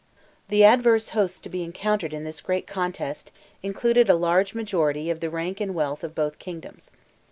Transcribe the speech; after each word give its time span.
The 0.49 0.63
adverse 0.63 1.09
hosts 1.09 1.39
to 1.41 1.47
be 1.49 1.61
encountered 1.63 2.11
in 2.11 2.23
this 2.23 2.41
great 2.41 2.65
contest, 2.65 3.31
included 3.61 4.09
a 4.09 4.15
large 4.15 4.55
majority 4.55 5.11
of 5.11 5.19
the 5.19 5.29
rank 5.29 5.61
and 5.61 5.75
wealth 5.75 6.03
of 6.03 6.15
both 6.15 6.39
kingdoms. 6.39 6.89